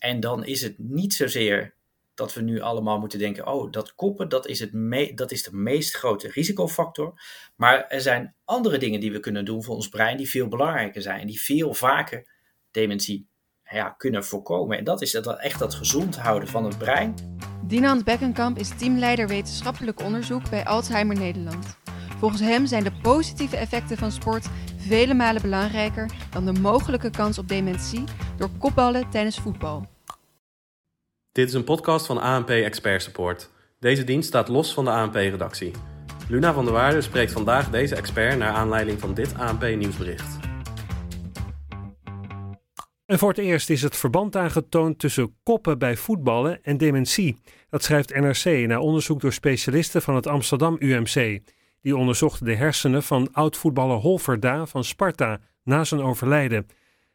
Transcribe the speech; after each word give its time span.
En 0.00 0.20
dan 0.20 0.44
is 0.44 0.62
het 0.62 0.78
niet 0.78 1.14
zozeer 1.14 1.74
dat 2.14 2.34
we 2.34 2.40
nu 2.40 2.60
allemaal 2.60 2.98
moeten 2.98 3.18
denken: 3.18 3.46
oh, 3.46 3.72
dat 3.72 3.94
koppen, 3.94 4.28
dat 4.28 4.46
is, 4.46 4.60
het 4.60 4.70
dat 5.16 5.30
is 5.30 5.42
de 5.42 5.56
meest 5.56 5.94
grote 5.94 6.28
risicofactor. 6.28 7.20
Maar 7.56 7.86
er 7.86 8.00
zijn 8.00 8.34
andere 8.44 8.78
dingen 8.78 9.00
die 9.00 9.12
we 9.12 9.20
kunnen 9.20 9.44
doen 9.44 9.64
voor 9.64 9.74
ons 9.74 9.88
brein 9.88 10.16
die 10.16 10.30
veel 10.30 10.48
belangrijker 10.48 11.02
zijn. 11.02 11.26
Die 11.26 11.40
veel 11.40 11.74
vaker 11.74 12.28
dementie 12.70 13.28
ja, 13.70 13.90
kunnen 13.90 14.24
voorkomen. 14.24 14.78
En 14.78 14.84
dat 14.84 15.02
is 15.02 15.10
dat, 15.10 15.38
echt 15.38 15.58
dat 15.58 15.74
gezond 15.74 16.16
houden 16.16 16.48
van 16.48 16.64
het 16.64 16.78
brein. 16.78 17.14
Dinant 17.64 18.04
Bekkenkamp 18.04 18.58
is 18.58 18.76
teamleider 18.78 19.28
wetenschappelijk 19.28 20.02
onderzoek 20.02 20.50
bij 20.50 20.64
Alzheimer 20.64 21.16
Nederland. 21.16 21.78
Volgens 22.18 22.40
hem 22.40 22.66
zijn 22.66 22.84
de 22.84 22.92
positieve 23.02 23.56
effecten 23.56 23.96
van 23.96 24.12
sport 24.12 24.48
vele 24.76 25.14
malen 25.14 25.42
belangrijker 25.42 26.10
dan 26.30 26.44
de 26.44 26.60
mogelijke 26.60 27.10
kans 27.10 27.38
op 27.38 27.48
dementie 27.48 28.04
door 28.40 28.50
kopballen 28.58 29.10
tijdens 29.10 29.38
voetbal. 29.38 29.86
Dit 31.32 31.48
is 31.48 31.54
een 31.54 31.64
podcast 31.64 32.06
van 32.06 32.18
ANP 32.18 32.48
Expert 32.48 33.02
Support. 33.02 33.50
Deze 33.78 34.04
dienst 34.04 34.28
staat 34.28 34.48
los 34.48 34.74
van 34.74 34.84
de 34.84 34.90
ANP-redactie. 34.90 35.72
Luna 36.28 36.52
van 36.52 36.64
der 36.64 36.74
Waarde 36.74 37.00
spreekt 37.00 37.32
vandaag 37.32 37.70
deze 37.70 37.94
expert 37.94 38.38
naar 38.38 38.52
aanleiding 38.52 39.00
van 39.00 39.14
dit 39.14 39.34
ANP-nieuwsbericht. 39.38 40.38
En 43.06 43.18
voor 43.18 43.28
het 43.28 43.38
eerst 43.38 43.70
is 43.70 43.82
het 43.82 43.96
verband 43.96 44.36
aangetoond 44.36 44.98
tussen 44.98 45.36
koppen 45.42 45.78
bij 45.78 45.96
voetballen 45.96 46.62
en 46.62 46.76
dementie. 46.76 47.36
Dat 47.70 47.82
schrijft 47.82 48.14
NRC 48.14 48.66
na 48.66 48.80
onderzoek 48.80 49.20
door 49.20 49.32
specialisten 49.32 50.02
van 50.02 50.14
het 50.14 50.26
Amsterdam 50.26 50.76
UMC. 50.78 51.40
Die 51.80 51.96
onderzochten 51.96 52.46
de 52.46 52.54
hersenen 52.54 53.02
van 53.02 53.28
oud-voetballer 53.32 53.96
Holverda 53.96 54.66
van 54.66 54.84
Sparta 54.84 55.40
na 55.62 55.84
zijn 55.84 56.00
overlijden. 56.00 56.66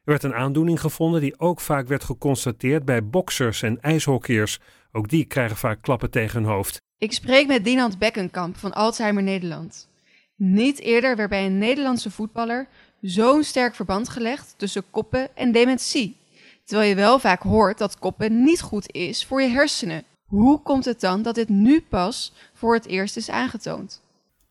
Er 0.05 0.11
werd 0.11 0.23
een 0.23 0.33
aandoening 0.33 0.81
gevonden 0.81 1.21
die 1.21 1.39
ook 1.39 1.59
vaak 1.59 1.87
werd 1.87 2.03
geconstateerd 2.03 2.85
bij 2.85 3.07
boksers 3.07 3.61
en 3.61 3.81
ijshockeyers. 3.81 4.59
Ook 4.91 5.09
die 5.09 5.25
krijgen 5.25 5.57
vaak 5.57 5.81
klappen 5.81 6.11
tegen 6.11 6.43
hun 6.43 6.51
hoofd. 6.51 6.81
Ik 6.97 7.11
spreek 7.13 7.47
met 7.47 7.63
Dinant 7.63 7.97
Bekkenkamp 7.97 8.57
van 8.57 8.73
Alzheimer 8.73 9.23
Nederland. 9.23 9.89
Niet 10.35 10.79
eerder 10.79 11.15
werd 11.15 11.29
bij 11.29 11.45
een 11.45 11.57
Nederlandse 11.57 12.11
voetballer 12.11 12.67
zo'n 13.01 13.43
sterk 13.43 13.75
verband 13.75 14.09
gelegd 14.09 14.53
tussen 14.57 14.83
koppen 14.91 15.35
en 15.35 15.51
dementie. 15.51 16.17
Terwijl 16.63 16.89
je 16.89 16.95
wel 16.95 17.19
vaak 17.19 17.41
hoort 17.41 17.77
dat 17.77 17.99
koppen 17.99 18.43
niet 18.43 18.61
goed 18.61 18.91
is 18.93 19.25
voor 19.25 19.41
je 19.41 19.49
hersenen. 19.49 20.03
Hoe 20.25 20.61
komt 20.61 20.85
het 20.85 20.99
dan 20.99 21.21
dat 21.21 21.35
dit 21.35 21.49
nu 21.49 21.81
pas 21.81 22.33
voor 22.53 22.73
het 22.73 22.85
eerst 22.85 23.17
is 23.17 23.29
aangetoond? 23.29 24.01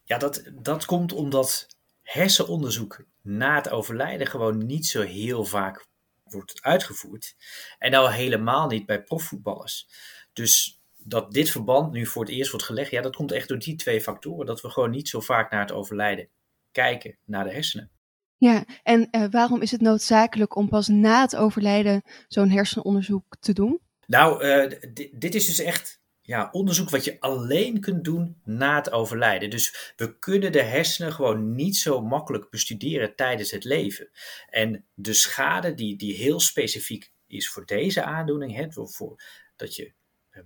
Ja, 0.04 0.18
dat, 0.18 0.42
dat 0.62 0.84
komt 0.84 1.12
omdat 1.12 1.66
hersenonderzoek 2.02 3.04
na 3.24 3.54
het 3.54 3.70
overlijden 3.70 4.26
gewoon 4.26 4.66
niet 4.66 4.86
zo 4.86 5.00
heel 5.00 5.44
vaak 5.44 5.86
wordt 6.24 6.62
uitgevoerd. 6.62 7.36
En 7.78 7.90
nou 7.90 8.12
helemaal 8.12 8.66
niet 8.66 8.86
bij 8.86 9.02
profvoetballers. 9.02 9.88
Dus 10.32 10.80
dat 10.98 11.32
dit 11.32 11.50
verband 11.50 11.92
nu 11.92 12.06
voor 12.06 12.22
het 12.22 12.32
eerst 12.32 12.50
wordt 12.50 12.66
gelegd, 12.66 12.90
ja, 12.90 13.02
dat 13.02 13.16
komt 13.16 13.32
echt 13.32 13.48
door 13.48 13.58
die 13.58 13.76
twee 13.76 14.00
factoren. 14.00 14.46
Dat 14.46 14.60
we 14.60 14.70
gewoon 14.70 14.90
niet 14.90 15.08
zo 15.08 15.20
vaak 15.20 15.50
naar 15.50 15.60
het 15.60 15.72
overlijden 15.72 16.28
kijken 16.72 17.16
naar 17.24 17.44
de 17.44 17.52
hersenen. 17.52 17.90
Ja, 18.36 18.64
en 18.82 19.08
uh, 19.10 19.24
waarom 19.30 19.62
is 19.62 19.70
het 19.70 19.80
noodzakelijk 19.80 20.56
om 20.56 20.68
pas 20.68 20.88
na 20.88 21.20
het 21.20 21.36
overlijden 21.36 22.02
zo'n 22.28 22.50
hersenonderzoek 22.50 23.36
te 23.40 23.52
doen? 23.52 23.80
Nou, 24.06 24.44
uh, 24.44 24.70
dit 25.12 25.34
is 25.34 25.46
dus 25.46 25.58
echt 25.58 26.00
ja, 26.26 26.48
onderzoek 26.52 26.90
wat 26.90 27.04
je 27.04 27.20
alleen 27.20 27.80
kunt 27.80 28.04
doen 28.04 28.40
na 28.44 28.76
het 28.76 28.90
overlijden. 28.90 29.50
Dus 29.50 29.92
we 29.96 30.18
kunnen 30.18 30.52
de 30.52 30.62
hersenen 30.62 31.12
gewoon 31.12 31.54
niet 31.54 31.76
zo 31.76 32.00
makkelijk 32.00 32.50
bestuderen 32.50 33.16
tijdens 33.16 33.50
het 33.50 33.64
leven. 33.64 34.10
En 34.50 34.84
de 34.94 35.12
schade 35.12 35.74
die, 35.74 35.96
die 35.96 36.14
heel 36.14 36.40
specifiek 36.40 37.12
is 37.26 37.48
voor 37.48 37.66
deze 37.66 38.02
aandoening, 38.02 38.54
hè, 38.54 38.66
voor, 38.72 39.22
dat 39.56 39.76
je 39.76 39.92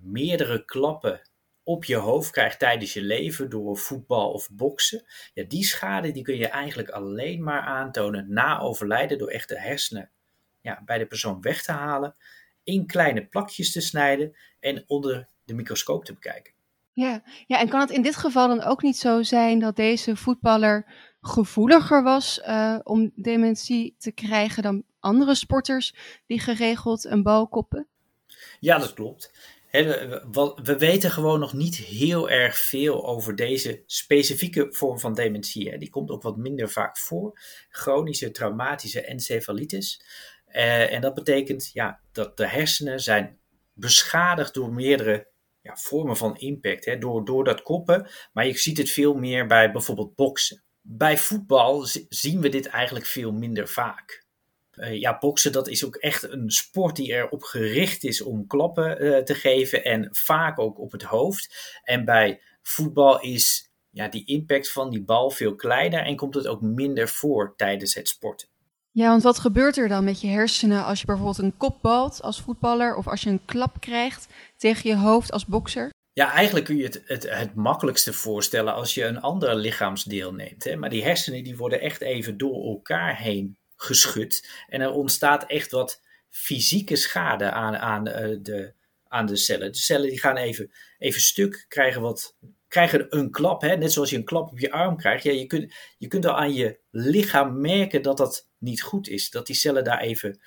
meerdere 0.01 0.65
klappen 0.65 1.23
op 1.63 1.85
je 1.85 1.97
hoofd 1.97 2.31
krijgt 2.31 2.59
tijdens 2.59 2.93
je 2.93 3.03
leven 3.03 3.51
door 3.51 3.79
voetbal 3.79 4.33
of 4.33 4.51
boksen. 4.53 5.05
Ja, 5.35 5.45
die 5.45 5.65
schade 5.65 6.11
die 6.11 6.23
kun 6.23 6.37
je 6.37 6.49
eigenlijk 6.49 6.89
alleen 6.89 7.43
maar 7.43 7.61
aantonen 7.61 8.33
na 8.33 8.61
overlijden 8.61 9.19
door 9.19 9.31
echt 9.31 9.49
de 9.49 9.61
hersenen 9.61 10.11
ja, 10.61 10.83
bij 10.85 10.99
de 10.99 11.07
persoon 11.07 11.41
weg 11.41 11.63
te 11.63 11.73
halen, 11.73 12.17
in 12.65 12.87
kleine 12.87 13.27
plakjes 13.27 13.73
te 13.73 13.81
snijden 13.81 14.37
en 14.61 14.85
onder 14.87 15.29
de 15.49 15.55
microscoop 15.55 16.05
te 16.05 16.13
bekijken. 16.13 16.53
Ja, 16.93 17.23
ja, 17.47 17.61
en 17.61 17.69
kan 17.69 17.81
het 17.81 17.91
in 17.91 18.03
dit 18.03 18.17
geval 18.17 18.49
dan 18.49 18.63
ook 18.63 18.83
niet 18.83 18.97
zo 18.97 19.23
zijn 19.23 19.59
dat 19.59 19.77
deze 19.77 20.17
voetballer 20.17 20.87
gevoeliger 21.21 22.03
was 22.03 22.41
uh, 22.49 22.79
om 22.83 23.13
dementie 23.15 23.95
te 23.99 24.13
krijgen 24.13 24.63
dan 24.63 24.85
andere 25.01 25.35
sporters 25.35 25.95
die 26.27 26.41
geregeld 26.41 27.05
een 27.05 27.23
bal 27.23 27.49
koppen? 27.49 27.87
Ja, 28.61 28.79
dat 28.79 28.95
klopt. 28.95 29.33
we 30.63 30.75
weten 30.79 31.11
gewoon 31.11 31.41
nog 31.41 31.53
niet 31.53 31.77
heel 31.77 32.31
erg 32.31 32.59
veel 32.59 33.07
over 33.07 33.37
deze 33.37 33.83
specifieke 33.87 34.67
vorm 34.71 34.99
van 34.99 35.15
dementie. 35.15 35.79
Die 35.79 35.91
komt 35.91 36.11
ook 36.11 36.23
wat 36.23 36.37
minder 36.37 36.71
vaak 36.71 36.99
voor. 36.99 37.41
Chronische 37.71 38.31
traumatische 38.31 39.01
encefalitis. 39.01 40.03
Uh, 40.49 40.93
en 40.93 41.01
dat 41.01 41.15
betekent 41.15 41.71
ja, 41.73 42.01
dat 42.13 42.37
de 42.37 42.47
hersenen 42.47 43.01
zijn 43.01 43.39
beschadigd 43.73 44.55
door 44.55 44.73
meerdere 44.73 45.27
ja, 45.69 45.77
vormen 45.77 46.17
van 46.17 46.37
impact. 46.37 46.85
Hè, 46.85 46.99
door, 46.99 47.25
door 47.25 47.45
dat 47.45 47.63
koppen. 47.63 48.09
Maar 48.33 48.47
je 48.47 48.59
ziet 48.59 48.79
het 48.79 48.91
veel 48.91 49.15
meer 49.15 49.47
bij 49.47 49.73
bijvoorbeeld 49.73 50.15
boksen. 50.15 50.63
Bij 50.81 51.19
voetbal 51.19 51.87
zien 52.09 52.41
we 52.41 52.49
dit 52.49 52.67
eigenlijk 52.67 53.07
veel 53.07 53.33
minder 53.33 53.69
vaak. 53.69 54.27
Uh, 54.75 55.01
ja, 55.01 55.19
boksen 55.19 55.53
dat 55.53 55.69
is 55.69 55.85
ook 55.85 55.97
echt 55.97 56.23
een 56.23 56.51
sport 56.51 56.97
die 56.97 57.13
erop 57.13 57.43
gericht 57.43 58.05
is 58.05 58.23
om 58.23 58.47
klappen 58.47 59.05
uh, 59.05 59.19
te 59.19 59.35
geven. 59.35 59.85
En 59.85 60.09
vaak 60.11 60.59
ook 60.59 60.79
op 60.79 60.93
het 60.93 61.03
hoofd. 61.03 61.79
En 61.85 62.05
bij 62.05 62.41
voetbal 62.63 63.21
is 63.21 63.71
ja, 63.91 64.09
die 64.09 64.27
impact 64.27 64.73
van 64.73 64.91
die 64.91 65.05
bal 65.05 65.31
veel 65.31 65.55
kleiner. 65.55 66.05
En 66.05 66.17
komt 66.17 66.35
het 66.35 66.47
ook 66.47 66.61
minder 66.61 67.09
voor 67.09 67.55
tijdens 67.57 67.95
het 67.95 68.09
sporten. 68.09 68.49
Ja, 68.99 69.09
want 69.09 69.23
wat 69.23 69.39
gebeurt 69.39 69.77
er 69.77 69.89
dan 69.89 70.05
met 70.05 70.21
je 70.21 70.29
hersenen 70.29 70.85
als 70.85 71.01
je 71.01 71.07
bijvoorbeeld 71.07 71.39
een 71.39 71.57
kop 71.57 71.79
balt 71.83 72.23
als 72.23 72.41
voetballer 72.41 72.97
of 72.97 73.09
als 73.09 73.23
je 73.23 73.31
een 73.31 73.45
klap 73.45 73.81
krijgt 73.81 74.27
tegen 74.57 74.91
je 74.91 74.97
hoofd 74.97 75.33
als 75.33 75.47
bokser? 75.47 75.91
Ja, 76.13 76.33
eigenlijk 76.33 76.67
kun 76.67 76.77
je 76.77 76.85
het, 76.85 77.03
het, 77.05 77.31
het 77.31 77.55
makkelijkste 77.55 78.13
voorstellen 78.13 78.75
als 78.75 78.95
je 78.95 79.05
een 79.05 79.21
ander 79.21 79.55
lichaamsdeel 79.55 80.33
neemt. 80.33 80.65
Hè? 80.65 80.77
Maar 80.77 80.91
die 80.91 81.05
hersenen 81.05 81.45
die 81.45 81.57
worden 81.57 81.81
echt 81.81 82.01
even 82.01 82.39
door 82.39 82.65
elkaar 82.65 83.17
heen 83.17 83.59
geschud. 83.77 84.49
En 84.69 84.81
er 84.81 84.91
ontstaat 84.91 85.45
echt 85.47 85.71
wat 85.71 86.03
fysieke 86.29 86.97
schade 86.97 87.51
aan, 87.51 87.77
aan, 87.77 88.09
uh, 88.09 88.37
de, 88.43 88.73
aan 89.09 89.27
de 89.27 89.37
cellen. 89.37 89.73
De 89.73 89.79
cellen 89.79 90.09
die 90.09 90.21
gaan 90.21 90.37
even, 90.37 90.73
even 90.99 91.21
stuk, 91.21 91.65
krijgen, 91.69 92.01
wat, 92.01 92.37
krijgen 92.69 93.07
een 93.09 93.31
klap. 93.31 93.61
Hè? 93.61 93.77
Net 93.77 93.93
zoals 93.93 94.11
je 94.11 94.17
een 94.17 94.25
klap 94.25 94.51
op 94.51 94.59
je 94.59 94.71
arm 94.71 94.97
krijgt. 94.97 95.25
Ja, 95.25 95.33
je, 95.33 95.47
kunt, 95.47 95.75
je 95.99 96.09
kunt 96.09 96.27
al 96.27 96.37
aan 96.37 96.53
je 96.53 96.79
lichaam 96.91 97.61
merken 97.61 98.03
dat 98.03 98.17
dat 98.17 98.49
niet 98.59 98.83
goed 98.83 99.09
is. 99.09 99.31
Dat 99.31 99.47
die 99.47 99.57
cellen 99.57 99.85
daar 99.85 100.01
even 100.01 100.41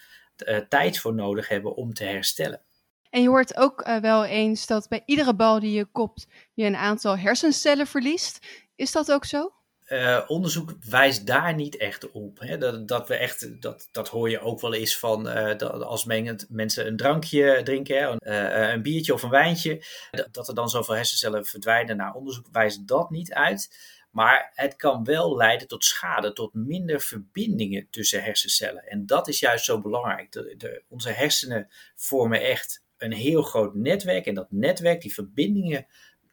uh, 0.46 0.58
tijd 0.58 1.00
voor 1.00 1.14
nodig 1.14 1.48
hebben 1.48 1.76
om 1.76 1.94
te 1.94 2.04
herstellen. 2.04 2.62
En 3.10 3.22
je 3.22 3.30
hoort 3.30 3.58
ook 3.58 3.88
uh, 3.88 3.98
wel 3.98 4.26
eens 4.26 4.68
dat 4.68 4.88
bij 4.88 5.04
iedere 5.06 5.36
bal 5.36 5.60
die 5.60 5.72
je 5.72 5.86
kopt, 5.86 6.28
je 6.54 6.66
een 6.66 6.76
aantal 6.76 7.18
hersencellen 7.18 7.88
verliest. 7.88 8.48
Is 8.76 8.92
dat 8.92 9.12
ook 9.12 9.26
zo? 9.26 9.54
Uh, 9.91 10.22
onderzoek 10.28 10.74
wijst 10.90 11.28
daar 11.28 11.56
niet 11.56 11.78
echt 11.78 12.12
op. 12.12 12.40
Hè? 12.40 12.57
Dat, 12.57 12.88
dat, 12.88 13.07
we 13.07 13.16
echt, 13.16 13.62
dat, 13.62 13.90
dat 13.91 14.07
hoor 14.07 14.29
je 14.29 14.40
ook 14.40 14.62
wel 14.62 14.74
eens 14.74 14.97
van 14.97 15.28
uh, 15.28 15.57
dat 15.57 15.84
als 15.84 16.06
mensen 16.50 16.88
een 16.88 16.97
drankje 16.97 17.62
drinken, 17.63 17.97
hè, 17.97 18.09
uh, 18.09 18.72
een 18.72 18.81
biertje 18.81 19.13
of 19.13 19.24
een 19.24 19.30
wijntje, 19.30 19.84
dat 20.31 20.47
er 20.47 20.56
dan 20.56 20.69
zoveel 20.69 20.96
hersencellen 20.96 21.46
verdwijnen. 21.46 21.97
Nou, 21.97 22.16
onderzoek 22.16 22.46
wijst 22.51 22.88
dat 22.88 23.09
niet 23.09 23.34
uit. 23.34 23.90
Maar 24.12 24.51
het 24.53 24.75
kan 24.75 25.03
wel 25.03 25.35
leiden 25.35 25.68
tot 25.68 25.85
schade, 25.85 26.34
tot 26.34 26.53
minder 26.53 27.01
verbindingen 27.01 27.88
tussen 27.90 28.24
hersencellen. 28.24 28.84
En 28.84 29.06
dat 29.06 29.28
is 29.28 29.40
juist 29.40 29.66
zo 29.66 29.81
belangrijk. 29.81 30.31
De, 30.31 30.84
onze 30.88 31.09
hersenen 31.09 31.68
vormen 31.96 32.41
echt 32.41 32.83
een 32.98 33.13
heel 33.13 33.42
groot 33.42 33.74
netwerk. 33.74 34.25
En 34.25 34.33
dat 34.33 34.51
netwerk, 34.51 35.01
die 35.01 35.13
verbindingen 35.13 35.88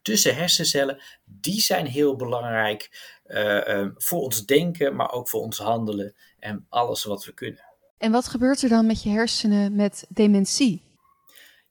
tussen 0.09 0.37
hersencellen, 0.37 1.03
die 1.25 1.61
zijn 1.61 1.87
heel 1.87 2.17
belangrijk 2.17 2.91
uh, 3.27 3.69
uh, 3.69 3.87
voor 3.95 4.21
ons 4.21 4.47
denken, 4.47 4.97
maar 4.97 5.13
ook 5.13 5.29
voor 5.29 5.41
ons 5.41 5.59
handelen 5.59 6.15
en 6.39 6.67
alles 6.69 7.05
wat 7.05 7.25
we 7.25 7.35
kunnen. 7.35 7.65
En 7.99 8.13
wat 8.13 8.29
gebeurt 8.29 8.63
er 8.63 8.69
dan 8.69 8.87
met 8.87 9.03
je 9.03 9.11
hersenen 9.11 9.77
met 9.77 10.07
dementie? 10.09 10.83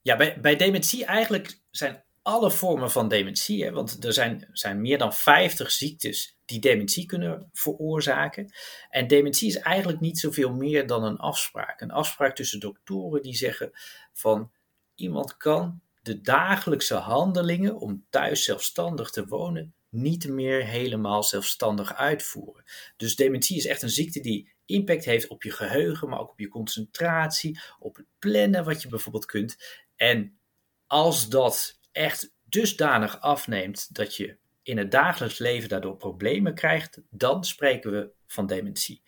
Ja, 0.01 0.15
bij, 0.15 0.39
bij 0.41 0.55
dementie 0.55 1.05
eigenlijk 1.05 1.59
zijn 1.71 2.03
alle 2.21 2.51
vormen 2.51 2.91
van 2.91 3.07
dementie, 3.07 3.63
hè, 3.63 3.71
want 3.71 4.03
er 4.03 4.13
zijn, 4.13 4.47
zijn 4.51 4.81
meer 4.81 4.97
dan 4.97 5.13
50 5.13 5.71
ziektes 5.71 6.37
die 6.45 6.59
dementie 6.59 7.05
kunnen 7.05 7.49
veroorzaken. 7.53 8.53
En 8.89 9.07
dementie 9.07 9.47
is 9.47 9.57
eigenlijk 9.59 9.99
niet 9.99 10.19
zoveel 10.19 10.53
meer 10.53 10.87
dan 10.87 11.03
een 11.03 11.17
afspraak. 11.17 11.81
Een 11.81 11.91
afspraak 11.91 12.35
tussen 12.35 12.59
doktoren 12.59 13.21
die 13.21 13.35
zeggen 13.35 13.71
van 14.13 14.51
iemand 14.95 15.37
kan 15.37 15.81
de 16.07 16.21
dagelijkse 16.21 16.95
handelingen 16.95 17.79
om 17.79 18.05
thuis 18.09 18.43
zelfstandig 18.43 19.09
te 19.09 19.25
wonen 19.25 19.73
niet 19.89 20.27
meer 20.27 20.65
helemaal 20.65 21.23
zelfstandig 21.23 21.93
uitvoeren. 21.93 22.63
Dus 22.97 23.15
dementie 23.15 23.57
is 23.57 23.65
echt 23.65 23.81
een 23.81 23.89
ziekte 23.89 24.19
die 24.19 24.53
impact 24.65 25.05
heeft 25.05 25.27
op 25.27 25.43
je 25.43 25.51
geheugen, 25.51 26.09
maar 26.09 26.19
ook 26.19 26.31
op 26.31 26.39
je 26.39 26.47
concentratie, 26.47 27.59
op 27.79 27.95
het 27.95 28.05
plannen 28.19 28.63
wat 28.63 28.81
je 28.81 28.87
bijvoorbeeld 28.87 29.25
kunt. 29.25 29.57
En 29.95 30.39
als 30.87 31.29
dat 31.29 31.79
echt 31.91 32.33
dusdanig 32.43 33.21
afneemt 33.21 33.95
dat 33.95 34.15
je 34.15 34.37
in 34.63 34.77
het 34.77 34.91
dagelijks 34.91 35.37
leven 35.37 35.69
daardoor 35.69 35.97
problemen 35.97 36.55
krijgt, 36.55 37.01
dan 37.09 37.43
spreken 37.43 37.91
we 37.91 38.11
van 38.27 38.47
dementie. 38.47 39.01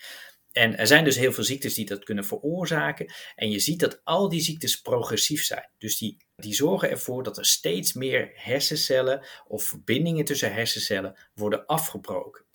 En 0.60 0.78
er 0.78 0.88
zijn 0.88 1.04
dus 1.04 1.18
heel 1.18 1.32
veel 1.32 1.44
ziektes 1.44 1.74
die 1.74 1.86
dat 1.86 2.04
kunnen 2.04 2.26
veroorzaken. 2.26 3.12
En 3.36 3.52
je 3.52 3.60
ziet 3.60 3.80
dat 3.80 4.02
al 4.04 4.30
die 4.30 4.42
ziektes 4.42 4.82
progressief 4.82 5.44
zijn. 5.44 5.70
Dus 5.78 5.98
die, 5.98 6.18
die 6.36 6.54
zorgen 6.54 6.90
ervoor 6.90 7.24
dat 7.24 7.38
er 7.38 7.46
steeds 7.46 7.94
meer 7.94 8.32
hersencellen 8.34 9.26
of 9.48 9.64
verbindingen 9.64 10.26
tussen 10.26 10.54
hersencellen 10.54 11.16
worden 11.34 11.66
afgebroken. 11.66 12.46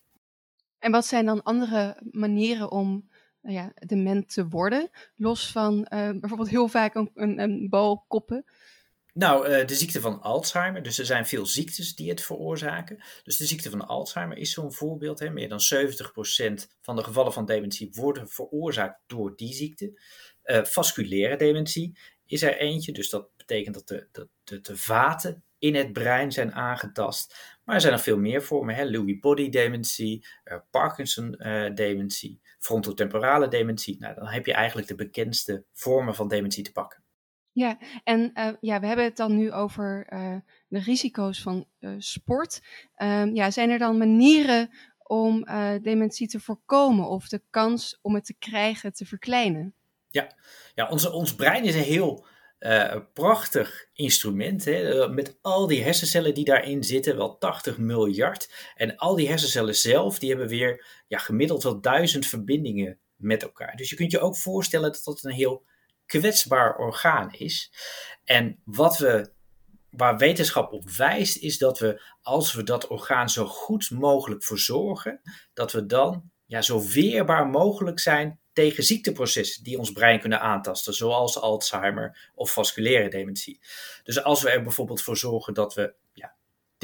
En 0.78 0.90
wat 0.90 1.06
zijn 1.06 1.26
dan 1.26 1.42
andere 1.42 2.00
manieren 2.10 2.70
om 2.70 3.10
nou 3.40 3.54
ja, 3.54 3.72
dement 3.74 4.32
te 4.32 4.48
worden? 4.48 4.90
Los 5.16 5.52
van 5.52 5.78
uh, 5.78 6.10
bijvoorbeeld 6.10 6.48
heel 6.48 6.68
vaak 6.68 6.94
een, 6.94 7.10
een, 7.14 7.38
een 7.38 7.68
bal 7.68 8.04
koppen. 8.08 8.44
Nou, 9.14 9.48
uh, 9.48 9.66
de 9.66 9.74
ziekte 9.74 10.00
van 10.00 10.20
Alzheimer. 10.20 10.82
Dus 10.82 10.98
er 10.98 11.06
zijn 11.06 11.26
veel 11.26 11.46
ziektes 11.46 11.94
die 11.94 12.08
het 12.08 12.22
veroorzaken. 12.22 13.02
Dus 13.22 13.36
de 13.36 13.46
ziekte 13.46 13.70
van 13.70 13.86
Alzheimer 13.86 14.36
is 14.36 14.52
zo'n 14.52 14.72
voorbeeld. 14.72 15.18
Hè. 15.18 15.30
Meer 15.30 15.48
dan 15.48 15.60
70% 15.60 16.68
van 16.80 16.96
de 16.96 17.04
gevallen 17.04 17.32
van 17.32 17.44
dementie 17.44 17.90
worden 17.92 18.28
veroorzaakt 18.28 19.00
door 19.06 19.36
die 19.36 19.52
ziekte. 19.52 20.00
Uh, 20.44 20.64
vasculaire 20.64 21.36
dementie 21.36 21.98
is 22.26 22.42
er 22.42 22.56
eentje. 22.56 22.92
Dus 22.92 23.10
dat 23.10 23.36
betekent 23.36 23.74
dat 23.74 23.88
de, 23.88 24.08
de, 24.12 24.28
de, 24.44 24.60
de, 24.60 24.76
vaten 24.76 25.44
in 25.58 25.74
het 25.74 25.92
brein 25.92 26.32
zijn 26.32 26.52
aangetast. 26.52 27.58
Maar 27.64 27.74
er 27.74 27.80
zijn 27.80 27.92
nog 27.92 28.02
veel 28.02 28.18
meer 28.18 28.42
vormen. 28.42 28.74
Hè. 28.74 28.84
Lewy 28.84 29.18
body 29.18 29.48
dementie, 29.48 30.26
uh, 30.44 30.58
Parkinson 30.70 31.30
dementie, 31.74 32.40
frontotemporale 32.58 33.48
dementie. 33.48 33.96
Nou, 33.98 34.14
dan 34.14 34.26
heb 34.26 34.46
je 34.46 34.52
eigenlijk 34.52 34.88
de 34.88 34.94
bekendste 34.94 35.64
vormen 35.72 36.14
van 36.14 36.28
dementie 36.28 36.64
te 36.64 36.72
pakken. 36.72 37.03
Ja, 37.54 37.78
en 38.04 38.30
uh, 38.34 38.48
ja, 38.60 38.80
we 38.80 38.86
hebben 38.86 39.04
het 39.04 39.16
dan 39.16 39.36
nu 39.36 39.52
over 39.52 40.06
uh, 40.12 40.36
de 40.68 40.78
risico's 40.78 41.42
van 41.42 41.66
uh, 41.80 41.94
sport. 41.98 42.60
Um, 42.96 43.34
ja, 43.34 43.50
zijn 43.50 43.70
er 43.70 43.78
dan 43.78 43.98
manieren 43.98 44.70
om 45.02 45.44
dementie 45.82 46.28
te 46.28 46.40
voorkomen 46.40 47.08
of 47.08 47.28
de 47.28 47.42
kans 47.50 47.98
om 48.02 48.14
het 48.14 48.24
te 48.24 48.34
krijgen 48.38 48.92
te 48.92 49.06
verkleinen? 49.06 49.74
Ja, 50.10 50.36
ja 50.74 50.88
onze, 50.88 51.12
ons 51.12 51.34
brein 51.34 51.64
is 51.64 51.74
een 51.74 51.82
heel 51.82 52.26
prachtig 53.12 53.86
instrument. 53.92 54.64
Hè, 54.64 55.08
met 55.08 55.38
al 55.42 55.66
die 55.66 55.82
hersencellen 55.82 56.34
die 56.34 56.44
daarin 56.44 56.84
zitten, 56.84 57.16
wel 57.16 57.38
80 57.38 57.78
miljard. 57.78 58.72
En 58.74 58.96
al 58.96 59.16
die 59.16 59.28
hersencellen 59.28 59.76
zelf, 59.76 60.18
die 60.18 60.28
hebben 60.28 60.48
weer 60.48 60.86
ja, 61.06 61.18
gemiddeld 61.18 61.62
wel 61.62 61.80
duizend 61.80 62.26
verbindingen 62.26 62.98
met 63.16 63.42
elkaar. 63.42 63.76
Dus 63.76 63.90
je 63.90 63.96
kunt 63.96 64.10
je 64.10 64.20
ook 64.20 64.36
voorstellen 64.36 64.92
dat 64.92 65.04
dat 65.04 65.24
een 65.24 65.30
heel 65.30 65.64
kwetsbaar 66.06 66.76
orgaan 66.76 67.32
is. 67.32 67.72
En 68.24 68.60
wat 68.64 68.98
we, 68.98 69.32
waar 69.90 70.16
wetenschap 70.16 70.72
op 70.72 70.90
wijst, 70.90 71.36
is 71.36 71.58
dat 71.58 71.78
we, 71.78 72.02
als 72.22 72.52
we 72.52 72.62
dat 72.62 72.86
orgaan 72.86 73.30
zo 73.30 73.46
goed 73.46 73.90
mogelijk 73.90 74.44
verzorgen, 74.44 75.20
dat 75.54 75.72
we 75.72 75.86
dan 75.86 76.30
ja, 76.46 76.62
zo 76.62 76.82
weerbaar 76.82 77.46
mogelijk 77.46 78.00
zijn 78.00 78.40
tegen 78.52 78.84
ziekteprocessen 78.84 79.64
die 79.64 79.78
ons 79.78 79.92
brein 79.92 80.20
kunnen 80.20 80.40
aantasten, 80.40 80.94
zoals 80.94 81.40
Alzheimer 81.40 82.30
of 82.34 82.52
vasculaire 82.52 83.08
dementie. 83.08 83.60
Dus 84.02 84.22
als 84.22 84.42
we 84.42 84.50
er 84.50 84.62
bijvoorbeeld 84.62 85.02
voor 85.02 85.16
zorgen 85.16 85.54
dat 85.54 85.74
we 85.74 85.94
ja, 86.12 86.33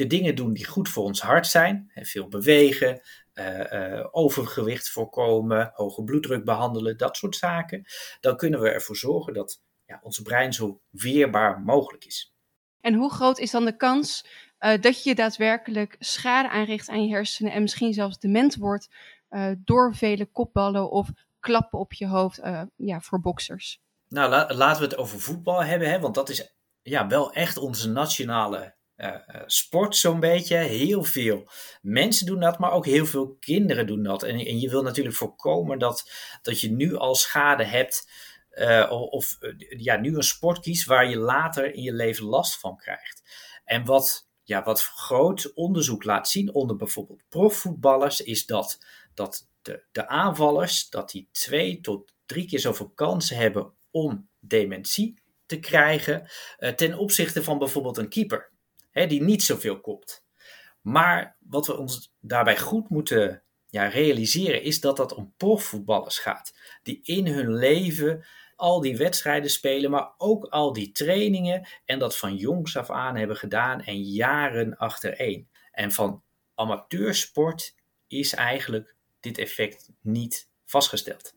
de 0.01 0.07
dingen 0.07 0.35
doen 0.35 0.53
die 0.53 0.65
goed 0.65 0.89
voor 0.89 1.03
ons 1.03 1.21
hart 1.21 1.47
zijn, 1.47 1.91
veel 1.93 2.27
bewegen, 2.27 3.01
uh, 3.33 3.59
uh, 3.71 4.07
overgewicht 4.11 4.89
voorkomen, 4.89 5.71
hoge 5.73 6.03
bloeddruk 6.03 6.45
behandelen, 6.45 6.97
dat 6.97 7.17
soort 7.17 7.35
zaken, 7.35 7.85
dan 8.19 8.37
kunnen 8.37 8.61
we 8.61 8.69
ervoor 8.69 8.95
zorgen 8.95 9.33
dat 9.33 9.61
ja, 9.85 9.99
ons 10.03 10.19
brein 10.19 10.53
zo 10.53 10.81
weerbaar 10.89 11.59
mogelijk 11.59 12.05
is. 12.05 12.33
En 12.81 12.93
hoe 12.93 13.11
groot 13.11 13.39
is 13.39 13.51
dan 13.51 13.65
de 13.65 13.75
kans 13.75 14.25
uh, 14.59 14.81
dat 14.81 15.03
je 15.03 15.15
daadwerkelijk 15.15 15.95
schade 15.99 16.49
aanricht 16.49 16.89
aan 16.89 17.03
je 17.03 17.13
hersenen 17.13 17.51
en 17.51 17.61
misschien 17.61 17.93
zelfs 17.93 18.19
dement 18.19 18.55
wordt 18.55 18.89
door 19.57 19.95
vele 19.95 20.25
kopballen 20.25 20.91
of 20.91 21.09
klappen 21.39 21.79
op 21.79 21.93
je 21.93 22.07
hoofd 22.07 22.41
ja, 22.75 23.01
voor 23.01 23.21
boksers? 23.21 23.81
Nou, 24.07 24.29
la 24.29 24.53
laten 24.53 24.81
we 24.81 24.87
het 24.87 24.97
over 24.97 25.19
voetbal 25.19 25.63
hebben, 25.63 25.89
hè, 25.89 25.99
want 25.99 26.15
dat 26.15 26.29
is 26.29 26.55
ja, 26.81 27.07
wel 27.07 27.33
echt 27.33 27.57
onze 27.57 27.89
nationale 27.89 28.75
uh, 29.01 29.41
sport 29.45 29.95
zo'n 29.95 30.19
beetje. 30.19 30.57
Heel 30.57 31.03
veel 31.03 31.49
mensen 31.81 32.25
doen 32.25 32.39
dat, 32.39 32.59
maar 32.59 32.71
ook 32.71 32.85
heel 32.85 33.05
veel 33.05 33.37
kinderen 33.39 33.87
doen 33.87 34.03
dat. 34.03 34.23
En, 34.23 34.39
en 34.39 34.59
je 34.59 34.69
wil 34.69 34.83
natuurlijk 34.83 35.15
voorkomen 35.15 35.79
dat, 35.79 36.11
dat 36.41 36.61
je 36.61 36.71
nu 36.71 36.95
al 36.95 37.15
schade 37.15 37.63
hebt. 37.63 38.09
Uh, 38.51 38.91
of 38.91 39.37
ja, 39.77 39.95
nu 39.95 40.15
een 40.15 40.23
sport 40.23 40.59
kiest 40.59 40.85
waar 40.85 41.09
je 41.09 41.17
later 41.17 41.73
in 41.73 41.81
je 41.81 41.93
leven 41.93 42.25
last 42.25 42.59
van 42.59 42.77
krijgt. 42.77 43.23
En 43.65 43.85
wat, 43.85 44.27
ja, 44.43 44.63
wat 44.63 44.83
groot 44.83 45.51
onderzoek 45.53 46.03
laat 46.03 46.29
zien 46.29 46.53
onder 46.53 46.75
bijvoorbeeld 46.75 47.23
profvoetballers, 47.29 48.21
is 48.21 48.45
dat, 48.45 48.85
dat 49.13 49.47
de, 49.61 49.83
de 49.91 50.07
aanvallers 50.07 50.89
dat 50.89 51.11
die 51.11 51.29
twee 51.31 51.81
tot 51.81 52.13
drie 52.25 52.47
keer 52.47 52.59
zoveel 52.59 52.89
kansen 52.89 53.37
hebben 53.37 53.73
om 53.91 54.29
dementie 54.39 55.21
te 55.45 55.59
krijgen 55.59 56.29
ten 56.75 56.97
opzichte 56.97 57.43
van 57.43 57.57
bijvoorbeeld 57.57 57.97
een 57.97 58.09
keeper 58.09 58.50
hè, 58.91 59.07
die 59.07 59.23
niet 59.23 59.43
zoveel 59.43 59.81
kopt. 59.81 60.25
Maar 60.81 61.37
wat 61.39 61.67
we 61.67 61.77
ons 61.77 62.13
daarbij 62.19 62.57
goed 62.57 62.89
moeten 62.89 63.43
ja, 63.69 63.87
realiseren 63.87 64.63
is 64.63 64.79
dat 64.79 64.97
dat 64.97 65.13
om 65.13 65.33
profvoetballers 65.37 66.19
gaat. 66.19 66.53
Die 66.83 66.99
in 67.03 67.27
hun 67.27 67.53
leven 67.53 68.25
al 68.55 68.81
die 68.81 68.97
wedstrijden 68.97 69.49
spelen, 69.49 69.91
maar 69.91 70.13
ook 70.17 70.45
al 70.45 70.73
die 70.73 70.91
trainingen 70.91 71.67
en 71.85 71.99
dat 71.99 72.17
van 72.17 72.35
jongs 72.35 72.77
af 72.77 72.89
aan 72.89 73.15
hebben 73.15 73.37
gedaan 73.37 73.81
en 73.81 74.01
jaren 74.01 74.77
achtereen. 74.77 75.49
En 75.71 75.91
van 75.91 76.23
amateursport 76.55 77.75
is 78.07 78.33
eigenlijk 78.33 78.95
dit 79.19 79.37
effect 79.37 79.89
niet 80.01 80.49
vastgesteld. 80.65 81.33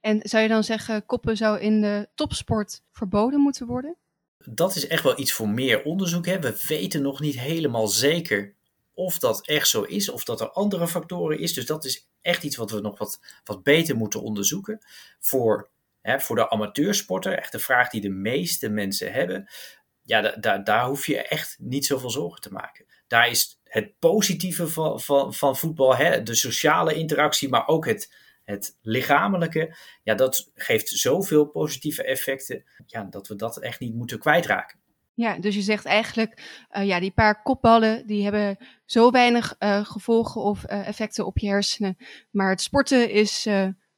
En 0.00 0.20
zou 0.22 0.42
je 0.42 0.48
dan 0.48 0.64
zeggen, 0.64 1.06
koppen 1.06 1.36
zou 1.36 1.58
in 1.60 1.80
de 1.80 2.08
topsport 2.14 2.82
verboden 2.92 3.40
moeten 3.40 3.66
worden? 3.66 3.96
Dat 4.48 4.76
is 4.76 4.86
echt 4.86 5.02
wel 5.02 5.18
iets 5.18 5.32
voor 5.32 5.48
meer 5.48 5.82
onderzoek. 5.82 6.26
Hè. 6.26 6.40
We 6.40 6.64
weten 6.66 7.02
nog 7.02 7.20
niet 7.20 7.40
helemaal 7.40 7.88
zeker 7.88 8.54
of 8.94 9.18
dat 9.18 9.46
echt 9.46 9.68
zo 9.68 9.82
is, 9.82 10.08
of 10.08 10.24
dat 10.24 10.40
er 10.40 10.50
andere 10.50 10.88
factoren 10.88 11.38
is. 11.38 11.52
Dus 11.52 11.66
dat 11.66 11.84
is 11.84 12.08
echt 12.20 12.42
iets 12.42 12.56
wat 12.56 12.70
we 12.70 12.80
nog 12.80 12.98
wat, 12.98 13.20
wat 13.44 13.62
beter 13.62 13.96
moeten 13.96 14.22
onderzoeken. 14.22 14.80
Voor, 15.20 15.70
hè, 16.00 16.20
voor 16.20 16.36
de 16.36 16.50
amateursporter, 16.50 17.38
echt 17.38 17.52
de 17.52 17.58
vraag 17.58 17.88
die 17.90 18.00
de 18.00 18.08
meeste 18.08 18.68
mensen 18.68 19.12
hebben. 19.12 19.48
Ja, 20.02 20.36
daar 20.58 20.86
hoef 20.86 21.06
je 21.06 21.22
echt 21.22 21.56
niet 21.58 21.86
zoveel 21.86 22.10
zorgen 22.10 22.40
te 22.40 22.52
maken. 22.52 22.86
Daar 23.06 23.28
is 23.28 23.60
het 23.64 23.98
positieve 23.98 24.68
van, 24.68 25.00
van, 25.00 25.34
van 25.34 25.56
voetbal, 25.56 25.96
hè, 25.96 26.22
de 26.22 26.34
sociale 26.34 26.94
interactie, 26.94 27.48
maar 27.48 27.66
ook 27.66 27.86
het, 27.86 28.12
het 28.46 28.78
lichamelijke, 28.82 29.76
ja, 30.02 30.14
dat 30.14 30.50
geeft 30.54 30.88
zoveel 30.88 31.46
positieve 31.46 32.04
effecten, 32.04 32.64
ja, 32.86 33.04
dat 33.04 33.28
we 33.28 33.36
dat 33.36 33.60
echt 33.60 33.80
niet 33.80 33.94
moeten 33.94 34.18
kwijtraken. 34.18 34.78
Ja, 35.14 35.38
dus 35.38 35.54
je 35.54 35.62
zegt 35.62 35.84
eigenlijk, 35.84 36.64
uh, 36.76 36.86
ja, 36.86 37.00
die 37.00 37.10
paar 37.10 37.42
kopballen, 37.42 38.06
die 38.06 38.22
hebben 38.22 38.58
zo 38.84 39.10
weinig 39.10 39.56
uh, 39.58 39.84
gevolgen 39.84 40.40
of 40.40 40.62
uh, 40.70 40.88
effecten 40.88 41.26
op 41.26 41.38
je 41.38 41.46
hersenen. 41.46 41.96
Maar 42.30 42.50
het 42.50 42.60
sporten 42.60 43.10
is 43.10 43.42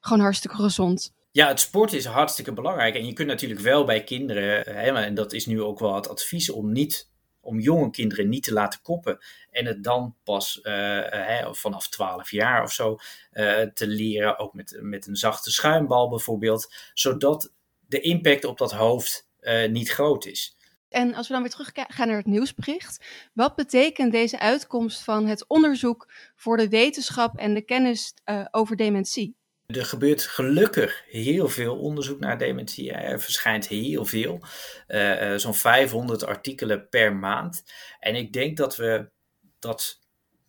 gewoon 0.01 0.21
hartstikke 0.21 0.57
gezond. 0.57 1.15
Ja, 1.31 1.49
het 1.49 1.61
sporten 1.61 1.99
is 1.99 2.05
hartstikke 2.05 2.53
belangrijk. 2.53 2.95
En 2.95 3.07
je 3.07 3.13
kunt 3.13 3.29
natuurlijk 3.29 3.61
wel 3.61 3.85
bij 3.85 4.05
kinderen, 4.05 4.75
hè, 4.75 5.03
en 5.03 5.15
dat 5.15 5.33
is 5.33 5.47
nu 5.47 5.63
ook 5.63 5.79
wel 5.79 5.95
het 5.95 6.09
advies 6.09 6.51
om 6.51 6.73
niet 6.73 7.11
om 7.41 7.61
jonge 7.61 7.91
kinderen 7.91 8.29
niet 8.29 8.43
te 8.43 8.53
laten 8.53 8.83
koppen. 8.83 9.19
En 9.51 9.67
het 9.67 9.85
dan 9.85 10.15
pas 10.25 10.61
uh, 10.63 11.53
vanaf 11.53 11.89
12 11.89 12.31
jaar 12.31 12.63
of 12.63 12.73
zo 12.73 12.99
uh, 13.33 13.61
te 13.63 13.87
leren. 13.87 14.39
Ook 14.39 14.55
met, 14.55 14.79
met 14.81 15.07
een 15.07 15.17
zachte 15.17 15.51
schuimbal 15.51 16.09
bijvoorbeeld. 16.09 16.75
Zodat 16.95 17.53
de 17.81 18.01
impact 18.01 18.45
op 18.45 18.59
dat 18.59 18.73
hoofd 18.73 19.27
niet 19.69 19.91
groot 19.91 20.27
is. 20.27 20.57
En 20.89 21.15
als 21.15 21.27
we 21.27 21.33
dan 21.33 21.43
weer 21.43 21.51
terug 21.51 21.71
gaan 21.75 22.07
naar 22.07 22.17
het 22.17 22.27
nieuwsbericht. 22.27 23.05
Wat 23.33 23.55
betekent 23.57 24.13
deze 24.13 24.39
uitkomst 24.39 25.03
van 25.03 25.27
het 25.27 25.49
onderzoek 25.49 26.13
voor 26.37 26.57
de 26.57 26.69
wetenschap 26.69 27.37
en 27.37 27.55
de 27.55 27.63
kennis 27.63 28.15
over 28.51 28.77
dementie? 28.77 29.37
Er 29.75 29.85
gebeurt 29.85 30.23
gelukkig 30.23 31.05
heel 31.09 31.49
veel 31.49 31.79
onderzoek 31.79 32.21
naar 32.21 32.39
dementie. 32.39 32.93
Er 32.93 33.21
verschijnt 33.21 33.69
heel 33.69 34.05
veel, 34.05 34.41
uh, 34.89 35.35
zo'n 35.37 35.55
500 35.55 36.25
artikelen 36.25 36.89
per 36.89 37.17
maand. 37.17 37.65
En 38.01 38.15
ik 38.15 38.33
denk 38.33 38.57
dat 38.57 38.77
we 38.77 39.11
dat 39.59 40.01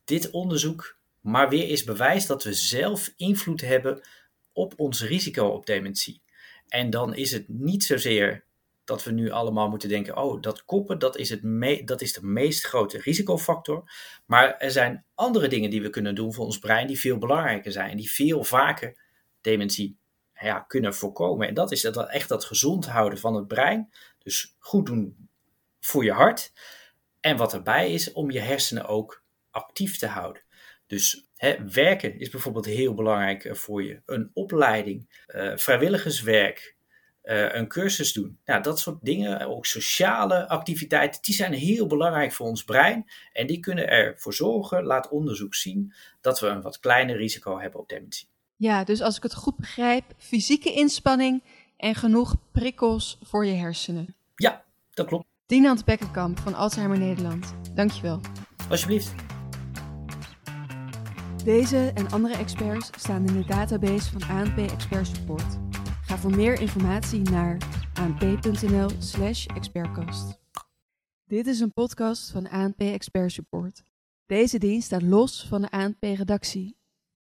dit 0.06 0.30
onderzoek 0.30 0.98
maar 1.22 1.50
weer 1.50 1.64
eens 1.64 1.84
bewijst 1.84 2.28
dat 2.28 2.44
we 2.44 2.54
zelf 2.54 3.14
invloed 3.16 3.62
hebben 3.62 4.02
op 4.54 4.74
ons 4.78 5.04
risico 5.04 5.48
op 5.48 5.66
dementie. 5.66 6.22
En 6.68 6.90
dan 6.90 7.16
is 7.16 7.32
het 7.32 7.48
niet 7.48 7.84
zozeer 7.84 8.46
dat 8.84 9.04
we 9.04 9.12
nu 9.12 9.30
allemaal 9.30 9.70
moeten 9.70 9.90
denken: 9.90 10.18
oh, 10.18 10.42
dat 10.42 10.66
koppen, 10.66 11.00
dat 11.00 11.18
is, 11.18 11.30
het 11.30 11.42
dat 11.88 12.02
is 12.02 12.14
de 12.14 12.26
meest 12.26 12.66
grote 12.66 12.98
risicofactor. 12.98 13.92
Maar 14.26 14.58
er 14.58 14.72
zijn 14.72 15.06
andere 15.16 15.48
dingen 15.48 15.70
die 15.70 15.82
we 15.82 15.90
kunnen 15.90 16.16
doen 16.16 16.34
voor 16.34 16.46
ons 16.46 16.60
brein 16.60 16.88
die 16.88 17.00
veel 17.00 17.18
belangrijker 17.18 17.72
zijn, 17.72 17.98
die 17.98 18.12
veel 18.12 18.44
vaker 18.44 19.08
dementie 19.42 19.98
ja, 20.34 20.60
kunnen 20.60 20.96
voorkomen. 20.96 21.48
En 21.48 21.54
dat 21.54 21.72
is 21.72 21.82
dat, 21.82 22.10
echt 22.10 22.30
dat 22.30 22.46
gezond 22.46 22.86
houden 22.86 23.20
van 23.20 23.36
het 23.36 23.48
brein. 23.48 23.90
Dus 24.18 24.56
goed 24.60 24.86
doen 24.86 25.30
voor 25.80 26.04
je 26.04 26.12
hart. 26.12 26.54
En 27.20 27.38
wat 27.38 27.54
erbij 27.54 27.94
is, 27.94 28.12
om 28.12 28.32
je 28.32 28.40
hersenen 28.40 28.88
ook 28.88 29.24
actief 29.52 29.98
te 29.98 30.08
houden. 30.08 30.42
Dus 30.88 31.28
hè, 31.36 31.70
werken 31.72 32.20
is 32.20 32.30
bijvoorbeeld 32.30 32.66
heel 32.66 32.94
belangrijk 32.94 33.46
eh, 33.46 33.54
voor 33.54 33.84
je. 33.84 34.02
Een 34.06 34.32
opleiding, 34.34 35.24
uh, 35.28 35.56
vrijwilligerswerk, 35.56 36.76
uh, 37.24 37.54
een 37.54 37.68
cursus 37.68 38.14
doen. 38.14 38.40
Nou, 38.46 38.62
dat 38.62 38.80
soort 38.80 38.98
dingen, 39.02 39.48
ook 39.48 39.66
sociale 39.66 40.48
activiteiten, 40.48 41.22
die 41.22 41.36
zijn 41.36 41.54
heel 41.54 41.88
belangrijk 41.88 42.32
voor 42.32 42.48
ons 42.48 42.64
brein. 42.64 43.10
En 43.34 43.48
die 43.48 43.60
kunnen 43.60 43.90
ervoor 43.90 44.34
zorgen, 44.34 44.84
laat 44.84 45.10
onderzoek 45.10 45.56
zien, 45.56 45.94
dat 46.22 46.40
we 46.40 46.48
een 46.48 46.62
wat 46.62 46.80
kleiner 46.80 47.18
risico 47.18 47.60
hebben 47.60 47.80
op 47.80 47.90
dementie. 47.90 48.28
Ja, 48.60 48.84
dus 48.84 49.02
als 49.02 49.18
ik 49.18 49.24
het 49.24 49.36
goed 49.36 49.56
begrijp, 49.56 50.04
fysieke 50.18 50.74
inspanning 50.74 51.44
en 51.78 51.96
genoeg 51.96 52.36
prikkels 52.52 53.18
voor 53.22 53.46
je 53.46 53.54
hersenen. 53.54 54.16
Ja, 54.36 54.64
dat 54.94 55.08
klopt. 55.08 55.26
Dinant 55.46 55.86
Bekkenkamp 55.86 56.40
van 56.40 56.54
Alzheimer 56.54 56.98
Nederland. 56.98 57.54
Dankjewel. 57.76 58.22
Alsjeblieft. 58.70 59.14
Deze 61.44 61.92
en 61.96 62.10
andere 62.10 62.36
experts 62.36 62.90
staan 62.98 63.26
in 63.28 63.34
de 63.34 63.46
database 63.46 64.12
van 64.20 64.38
ANP 64.38 64.58
Expert 64.58 65.08
Support. 65.08 65.58
Ga 66.02 66.18
voor 66.18 66.36
meer 66.36 66.62
informatie 66.62 67.22
naar 67.22 67.58
anp.nl/slash 67.94 69.46
expertcast. 69.46 70.40
Dit 71.26 71.48
is 71.48 71.60
een 71.60 71.74
podcast 71.74 72.32
van 72.32 72.50
ANP 72.50 72.80
Expert 72.80 73.32
Support. 73.32 73.84
Deze 74.26 74.58
dienst 74.58 74.86
staat 74.86 75.02
los 75.02 75.46
van 75.48 75.62
de 75.62 75.72
ANP-redactie 75.72 76.79